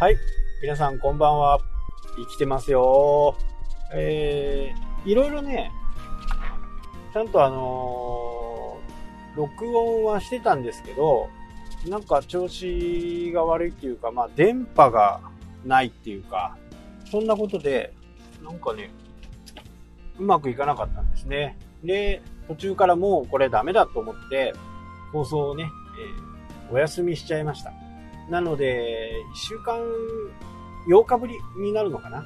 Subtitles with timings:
[0.00, 0.18] はい。
[0.62, 1.58] 皆さんこんばんは。
[2.16, 3.36] 生きてますよ。
[3.92, 5.72] えー、いろいろね、
[7.12, 11.28] ちゃんとあのー、録音はしてたんですけど、
[11.88, 15.20] なんか調子が悪いっていうか、まあ電波が
[15.64, 16.56] ないっていうか、
[17.10, 17.92] そんなことで、
[18.40, 18.92] なんかね、
[20.16, 21.58] うまくいかなかったんですね。
[21.82, 24.54] で、途中からもうこれダメだと思って、
[25.12, 25.68] 放送をね、
[26.68, 27.72] えー、お休みしちゃいました。
[28.30, 29.80] なので、1週間、
[30.86, 32.22] 8日ぶりになるのかな？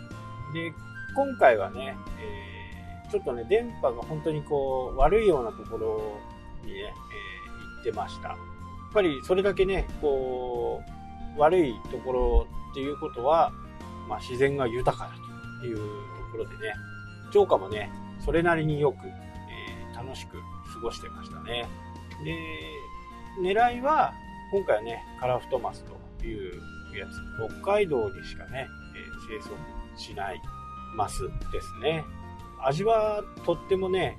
[0.52, 0.72] で、
[1.14, 6.18] 今回はね、えー、ちょっとね、電波が本当にこう、悪いようなところ
[6.64, 8.28] にね、えー、行ってました。
[8.28, 8.38] やっ
[8.92, 10.82] ぱりそれだけね、こ
[11.36, 13.52] う、悪いところっていうことは、
[14.08, 15.10] まあ、自然が豊かだ
[15.60, 15.82] というと
[16.32, 16.74] ころでね、
[17.32, 17.90] 超過もね、
[18.24, 20.36] それなりによく、えー、楽しく
[20.74, 21.68] 過ごしてましたね。
[22.24, 24.12] で、狙いは、
[24.52, 25.82] 今回はね、カラフトマス
[26.20, 26.60] という
[26.94, 29.48] やつ、北海道にしかね、えー、生
[29.96, 30.42] 息しない
[30.94, 32.04] マスですね。
[32.62, 34.18] 味はとってもね、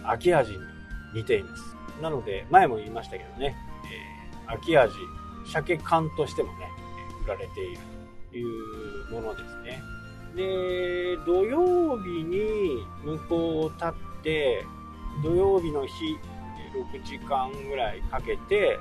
[0.00, 0.58] えー、秋味に
[1.14, 1.76] 似ています。
[2.00, 3.54] なので、前も言いましたけどね、
[4.48, 4.94] えー、秋味、
[5.52, 6.70] 鮭缶としてもね、
[7.26, 7.78] 売られている
[8.30, 9.82] というものですね。
[10.34, 14.64] で、土曜日に向こうを立って、
[15.22, 16.16] 土曜日の日、
[16.72, 18.78] 6時間ぐらいかけて、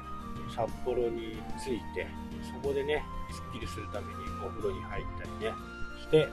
[0.56, 2.08] 札幌に着いて、
[2.44, 4.14] そこでね、スッキリするために
[4.46, 5.54] お風呂に入ったりね、
[6.02, 6.28] して、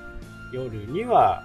[0.52, 1.42] 夜には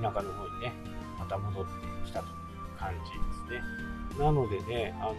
[0.00, 0.72] 田舎の方にね、
[1.18, 1.70] また戻って
[2.06, 4.24] きたという感じですね。
[4.24, 5.14] なのでね、あの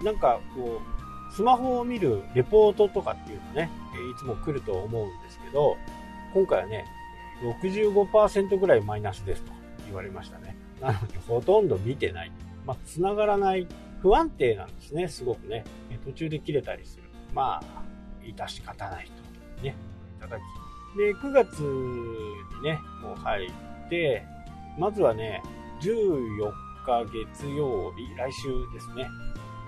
[0.00, 3.70] ー、なんかこう、スマホを見るレポートとかっていうのね、
[4.14, 5.76] いつも来ると思うんですけど、
[6.32, 6.84] 今回はね、
[7.42, 9.52] 65%ぐらいマイナスですと
[9.86, 10.56] 言われましたね。
[10.80, 12.30] なので、ほとんど見てない。
[12.66, 13.66] まあ、繋がらない
[14.04, 15.64] 不安定なんですね、すごくね。
[16.04, 17.04] 途中で切れたりする。
[17.32, 17.82] まあ、
[18.22, 19.62] 致し方ないと。
[19.62, 19.74] ね、
[20.18, 20.42] いただき。
[20.98, 24.22] で、9月にね、もう入って、
[24.78, 25.42] まずはね、
[25.80, 26.52] 14
[26.84, 29.08] 日月曜日、来週ですね。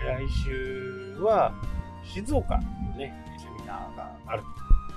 [0.00, 1.54] 来週は、
[2.04, 2.62] 静岡の
[2.98, 4.42] ね、セミナーがある。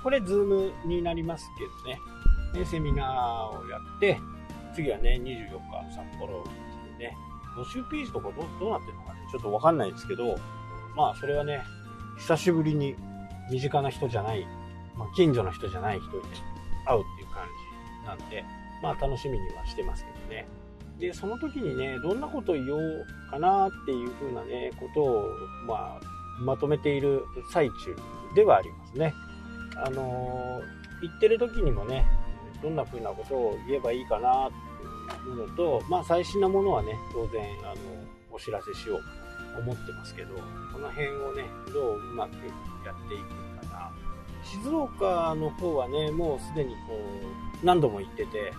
[0.02, 1.98] これ、ズームになりますけどね。
[2.52, 4.20] で、セミナーをやって、
[4.74, 6.44] 次はね、24日、札幌
[6.98, 7.16] でね、
[7.56, 10.36] 募集ページとかどどうなってるのかね、ちょっとわかんないですけど、
[10.96, 11.62] まあ、それはね、
[12.18, 12.94] 久しぶりに
[13.50, 14.46] 身近な人じゃない、
[14.96, 16.22] まあ、近所の人じゃない人に
[16.86, 17.46] 会うっていう感
[18.02, 18.44] じなんで、
[18.82, 20.46] まあ、楽しみにはしてますけどね。
[20.98, 25.26] で、その時にね、どんなこと言おうかなっていう風なね、ことを、
[25.66, 26.00] まあ、
[26.40, 27.74] まとめている最中
[28.34, 29.14] ではありますね。
[29.82, 32.06] あのー、言ってる時にもね、
[32.62, 34.54] どんな風なことを言えばいいかなって
[35.26, 37.76] いうのと、まあ、最新なものはね、当然、あの、
[38.32, 38.98] お知らせしよう
[39.54, 40.34] と思ってますけど、
[40.72, 42.34] この辺をね、どううまく
[42.84, 43.90] やっていくかな。
[44.42, 46.98] 静岡の方はね、もうすでにこ
[47.62, 48.52] う、何度も行ってて、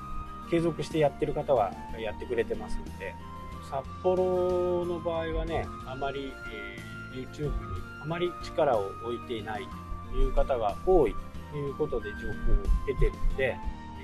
[0.50, 3.16] 継続してやってる方はやってくれてますんで、
[3.70, 6.34] 札幌の場合はね、あまり、
[7.14, 7.52] えー、YouTube に
[8.04, 9.68] あまり力を置いていない
[10.12, 11.16] という方が多い
[11.52, 12.36] ということで情報を
[12.88, 13.58] 得てるんで、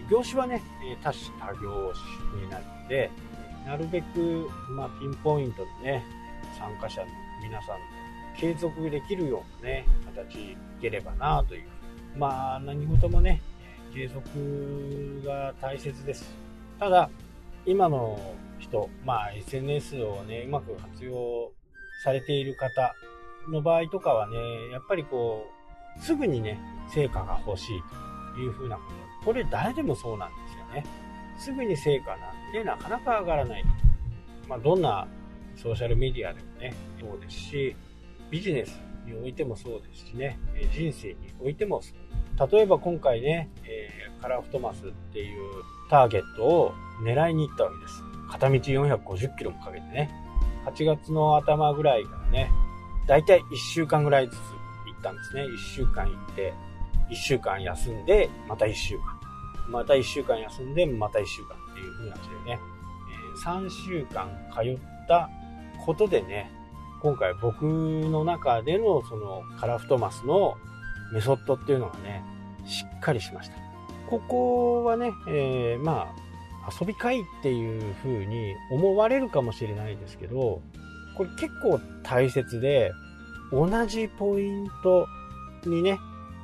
[0.10, 0.62] 業種はね、
[1.04, 1.94] 多種多業
[2.32, 3.12] 種になるので、
[3.66, 6.06] なるべく、まあ、ピンポイントでね、
[6.58, 7.08] 参加者の
[7.44, 7.78] 皆さん
[8.38, 11.68] 継続できるようなね、形いければなという。
[12.16, 13.42] まあ、何事もね、
[13.94, 16.34] 継続が大切です。
[16.80, 17.10] ただ、
[17.66, 18.20] 今の
[18.60, 21.52] 人、まあ、SNS をね、うまく活用
[22.04, 22.96] されている方
[23.50, 24.38] の場合とかはね、
[24.72, 25.48] やっぱりこ
[25.98, 26.60] う、すぐにね、
[26.94, 27.82] 成果が欲しい
[28.36, 29.07] というふうなこと。
[29.28, 30.86] これ誰でもそうなんですよね。
[31.38, 33.64] すぐに成果なんで、なかなか上がらない。
[34.48, 35.06] まあ、どんな
[35.58, 37.76] ソーシャルメディアでもね、そうですし、
[38.32, 40.40] ビジネスにおいてもそうですしね、
[40.72, 42.52] 人生においてもそう。
[42.52, 45.42] 例えば今回ね、えー、カラフトマスっていう
[45.90, 48.02] ターゲットを狙いに行ったわけです。
[48.32, 50.10] 片道450キロもかけてね。
[50.68, 52.50] 8月の頭ぐらいからね、
[53.06, 54.42] だいたい1週間ぐらいずつ行
[54.98, 55.42] ったんですね。
[55.44, 56.54] 1週間行って、
[57.10, 59.17] 1週間休んで、また1週間。
[59.68, 62.60] また1週間休んで、また1週間っていう風な感じでね、
[63.12, 64.78] えー、3週間通っ
[65.08, 65.30] た
[65.86, 66.52] ことでね、
[67.02, 70.56] 今回僕の中でのそのカラフトマスの
[71.14, 72.24] メソッドっていうのがね、
[72.66, 73.56] しっかりしました。
[74.10, 76.08] ここはね、えー、ま
[76.68, 80.62] あ、遊び会っていう風に思われるかもしれないですけど、
[81.16, 82.92] これ結構大切で、
[83.52, 85.08] 同じポイント
[85.66, 85.98] にね、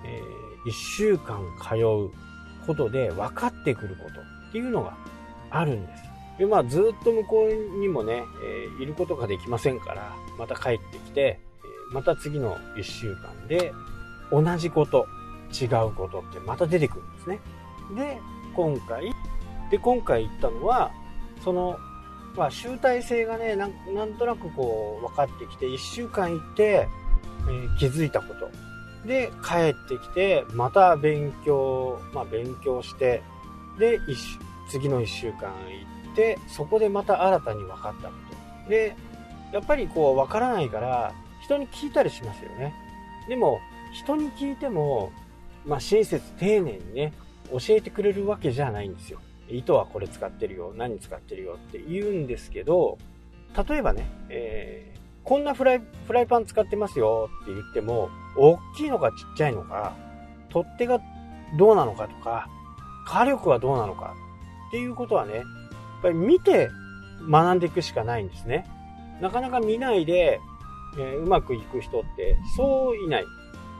[0.05, 2.11] えー、1週間通う
[2.65, 4.95] ことで分かってくることっていうのが
[5.50, 6.04] あるんです。
[6.39, 11.39] で、まあ、ずっと向こうにもね、えー、いることができませんから、また帰ってきて、
[11.92, 13.71] また次の1週間で
[14.31, 15.06] 同じこと
[15.54, 17.39] 違うことってまた出てくるんですね。
[17.95, 18.19] で、
[18.56, 19.13] 今回、
[19.69, 20.92] で、今回言ったのは、
[21.44, 21.77] その、
[22.36, 26.88] まあ、集大成がね、なんなんとなくこう、分かってきて、1週間行って、
[27.48, 28.50] えー、気づいたこと。
[29.05, 33.21] で、帰ってきて、また勉強、まあ、勉強して、
[33.77, 34.00] で、
[34.69, 38.13] 次の1週間行って、そこでまた新たに分かったこ
[38.63, 38.69] と。
[38.69, 38.95] で、
[39.51, 42.73] やっぱりこう、分からないから、人に聞いたりしますよね。
[43.27, 43.59] でも、
[43.94, 45.11] 人に聞いても、
[45.65, 47.13] まあ、親切丁寧にね、
[47.51, 49.19] 教えてくれるわけじゃないんですよ。
[49.49, 52.97] 糸はこれ使ってるよ、何使ってるよって言うんですけど、
[53.67, 59.95] 例えばね、えー、こんなフライ、フライパン使ってますよって言っても、大きいのかちっちゃいのか、
[60.49, 60.99] 取っ手が
[61.57, 62.49] どうなのかとか、
[63.05, 64.13] 火力はどうなのか
[64.69, 65.45] っていうことはね、やっ
[66.01, 66.69] ぱり見て
[67.29, 68.65] 学んでいくしかないんですね。
[69.21, 70.39] なかなか見ないで、
[70.97, 73.25] えー、うまくいく人ってそういない。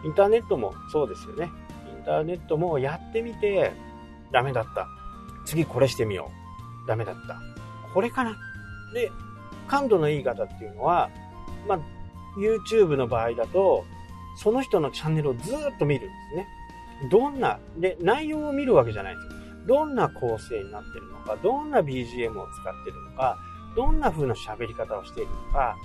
[0.06, 1.50] インターネットもそうですよね。
[1.98, 3.72] インターネットもやってみて
[4.32, 4.88] ダメだった。
[5.46, 6.32] 次これしてみよ
[6.86, 6.88] う。
[6.88, 7.42] ダメだった。
[7.94, 8.38] これかな。
[8.94, 9.12] で、
[9.68, 11.10] 感度のいい方っていうのは、
[11.68, 11.80] まあ、
[12.38, 13.86] YouTube の場合だと、
[14.36, 16.48] その人のチャンネルをずっと見るんですね。
[17.10, 19.44] どんな、で、内容を見るわけじゃないんですよ。
[19.68, 23.38] どんな構成になってるのか、どんな BGM を使ってるのか、
[23.76, 25.78] どんな風な喋り方をしているのか、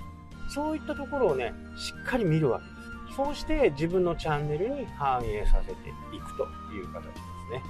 [0.49, 2.79] そういったところをね、しっかり見るわけです。
[3.15, 6.43] そうして自分のチャンネルに反映させていくと
[6.73, 7.19] いう形です
[7.51, 7.63] ね。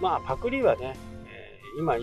[0.00, 1.96] まあ、パクリはね、えー、今、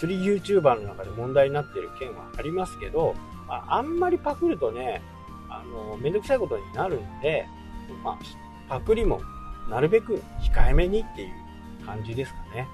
[0.00, 3.14] 釣り YouTuber の中で問題になってる件はありますけど、
[3.46, 5.02] まあ、あんまりパクるとね、
[5.50, 7.46] あの、めんどくさいことになるんで、
[8.02, 8.18] まあ、
[8.66, 9.20] パクリも
[9.68, 12.66] なるべく控えめにっていう感じですかね。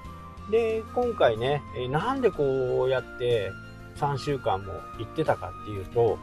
[0.49, 3.51] で、今回ね、えなんでこうやって
[3.97, 6.17] 3週間も行ってたかっていうと、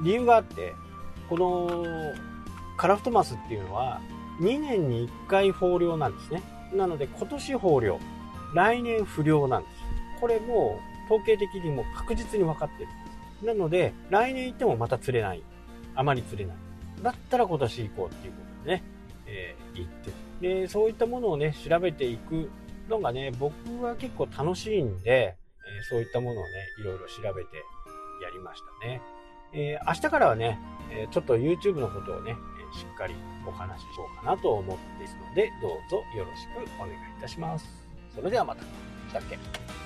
[0.00, 0.74] 理由があって、
[1.28, 1.84] この
[2.78, 4.00] カラフトマスっていうのは
[4.40, 6.42] 2年に1回豊漁なんですね。
[6.72, 8.00] なので今年豊漁、
[8.54, 9.75] 来年不良なんです。
[10.20, 12.88] これも統計的にも確実に分かってる。
[13.46, 15.42] なので来年行ってもまた釣れない。
[15.94, 16.56] あまり釣れない。
[17.02, 18.82] だったら今年行こうっていうことでね、
[19.26, 20.10] えー、行って。
[20.40, 22.50] で、そういったものをね、調べていく
[22.88, 25.36] のがね、僕は結構楽しいんで、
[25.66, 27.56] えー、そういったものをね、いろいろ調べて
[28.22, 29.00] やりましたね。
[29.52, 30.58] えー、明日からはね、
[30.90, 32.36] えちょっと YouTube のことをね、
[32.72, 33.14] しっかり
[33.46, 37.66] お話ししようかなと思っているので、どうぞよろしくお願いいたします。
[38.14, 38.62] それではまた。
[38.62, 38.68] し
[39.12, 39.85] たっけ